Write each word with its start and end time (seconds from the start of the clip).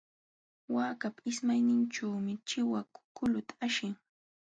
Waakapa 0.73 1.21
ismayninćhuumi 1.31 2.33
chiwaku 2.47 2.99
kuluta 3.15 3.53
ashin. 3.65 3.93